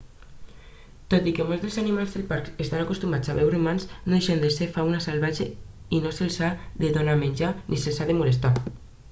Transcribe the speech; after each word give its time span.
tot 1.13 1.27
i 1.31 1.33
que 1.39 1.43
molts 1.49 1.65
dels 1.65 1.75
animals 1.81 2.15
del 2.15 2.25
parc 2.31 2.49
estan 2.65 2.81
acostumats 2.85 3.31
a 3.33 3.35
veure 3.41 3.59
humans 3.59 3.85
no 3.91 4.15
deixen 4.15 4.41
de 4.45 4.51
ser 4.57 4.69
fauna 4.79 5.03
salvatge 5.07 5.47
i 5.99 6.01
no 6.07 6.15
se'ls 6.21 6.41
ha 6.43 6.51
de 6.83 6.93
donar 6.99 7.17
menjar 7.23 7.53
ni 7.71 7.83
se'ls 7.85 8.03
ha 8.07 8.11
de 8.13 8.19
molestar 8.25 8.55